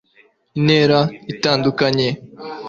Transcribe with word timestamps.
intera 0.57 0.99
itandukanye 1.33 2.07